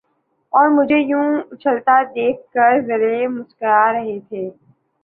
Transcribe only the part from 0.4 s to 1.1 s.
اور مجھے